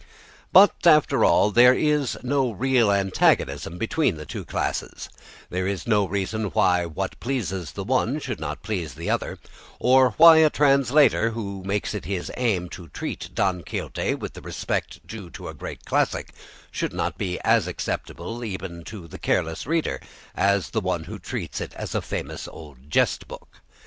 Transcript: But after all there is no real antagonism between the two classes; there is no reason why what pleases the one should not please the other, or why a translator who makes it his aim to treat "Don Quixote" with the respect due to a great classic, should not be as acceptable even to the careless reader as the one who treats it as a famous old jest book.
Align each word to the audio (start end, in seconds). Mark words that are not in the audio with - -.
But 0.51 0.87
after 0.87 1.23
all 1.23 1.51
there 1.51 1.75
is 1.75 2.17
no 2.23 2.49
real 2.49 2.91
antagonism 2.91 3.77
between 3.77 4.17
the 4.17 4.25
two 4.25 4.43
classes; 4.43 5.09
there 5.51 5.67
is 5.67 5.85
no 5.85 6.07
reason 6.07 6.45
why 6.45 6.87
what 6.87 7.19
pleases 7.19 7.73
the 7.73 7.83
one 7.83 8.19
should 8.19 8.39
not 8.39 8.63
please 8.63 8.95
the 8.95 9.11
other, 9.11 9.37
or 9.77 10.15
why 10.17 10.37
a 10.37 10.49
translator 10.49 11.29
who 11.29 11.61
makes 11.63 11.93
it 11.93 12.05
his 12.05 12.31
aim 12.35 12.67
to 12.69 12.87
treat 12.87 13.29
"Don 13.35 13.61
Quixote" 13.61 14.15
with 14.15 14.33
the 14.33 14.41
respect 14.41 15.05
due 15.05 15.29
to 15.29 15.47
a 15.49 15.53
great 15.53 15.85
classic, 15.85 16.33
should 16.71 16.93
not 16.93 17.19
be 17.19 17.39
as 17.41 17.67
acceptable 17.67 18.43
even 18.43 18.83
to 18.85 19.07
the 19.07 19.19
careless 19.19 19.67
reader 19.67 19.99
as 20.33 20.71
the 20.71 20.81
one 20.81 21.03
who 21.03 21.19
treats 21.19 21.61
it 21.61 21.75
as 21.75 21.93
a 21.93 22.01
famous 22.01 22.47
old 22.47 22.89
jest 22.89 23.27
book. 23.27 23.61